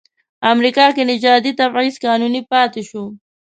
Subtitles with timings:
[0.51, 3.03] امریکا کې نژادي تبعیض قانوني پاتې شو.